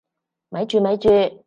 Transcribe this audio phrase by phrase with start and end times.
[0.49, 1.09] 咪住咪住！